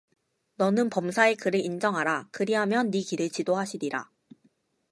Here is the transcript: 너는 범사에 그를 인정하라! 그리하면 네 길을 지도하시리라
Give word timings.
너는 0.55 0.89
범사에 0.89 1.35
그를 1.35 1.59
인정하라! 1.59 2.27
그리하면 2.31 2.89
네 2.89 3.03
길을 3.03 3.29
지도하시리라 3.29 4.09